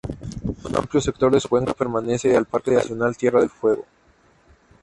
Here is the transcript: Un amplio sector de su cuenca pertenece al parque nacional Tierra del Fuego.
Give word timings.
Un 0.65 0.75
amplio 0.75 0.99
sector 0.99 1.31
de 1.31 1.39
su 1.39 1.47
cuenca 1.47 1.75
pertenece 1.75 2.35
al 2.35 2.47
parque 2.47 2.71
nacional 2.71 3.15
Tierra 3.15 3.41
del 3.41 3.51
Fuego. 3.51 3.85